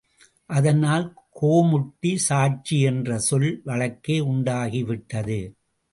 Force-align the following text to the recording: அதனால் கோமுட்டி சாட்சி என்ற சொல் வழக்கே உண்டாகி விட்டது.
அதனால் 0.49 1.05
கோமுட்டி 1.41 2.15
சாட்சி 2.27 2.81
என்ற 2.81 3.19
சொல் 3.19 3.61
வழக்கே 3.63 4.19
உண்டாகி 4.19 4.83
விட்டது. 4.83 5.39